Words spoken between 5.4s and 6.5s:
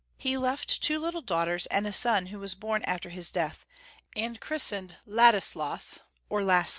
las or